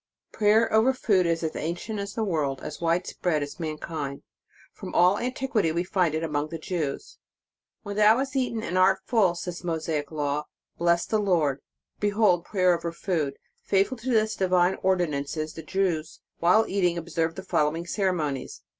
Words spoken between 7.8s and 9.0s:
When thou hast eaten, and